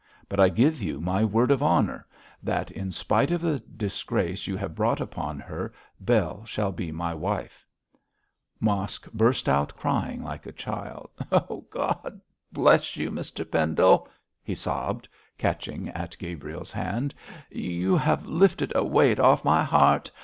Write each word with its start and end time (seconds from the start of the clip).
But 0.27 0.39
I 0.39 0.49
give 0.49 0.81
you 0.81 0.99
my 0.99 1.23
word 1.23 1.51
of 1.51 1.61
honour, 1.61 2.07
that 2.41 2.71
in 2.71 2.91
spite 2.91 3.29
of 3.29 3.39
the 3.39 3.59
disgrace 3.59 4.47
you 4.47 4.57
have 4.57 4.73
brought 4.73 4.99
upon 4.99 5.39
her, 5.39 5.75
Bell 5.99 6.43
shall 6.43 6.71
be 6.71 6.91
my 6.91 7.13
wife.' 7.13 7.67
Mosk 8.59 9.11
burst 9.11 9.47
out 9.47 9.77
crying 9.77 10.23
like 10.23 10.47
a 10.47 10.51
child. 10.53 11.11
'God 11.69 12.19
bless 12.51 12.95
you, 12.97 13.11
Mr 13.11 13.45
Pendle!' 13.45 14.07
he 14.41 14.55
sobbed, 14.55 15.07
catching 15.37 15.89
at 15.89 16.17
Gabriel's 16.17 16.71
hand. 16.71 17.13
'You 17.51 17.95
have 17.95 18.25
lifted 18.25 18.71
a 18.75 18.83
weight 18.83 19.19
off 19.19 19.45
my 19.45 19.63
heart. 19.63 20.09